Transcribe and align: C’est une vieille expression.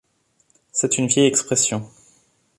C’est 0.71 0.97
une 0.97 1.05
vieille 1.05 1.27
expression. 1.27 1.87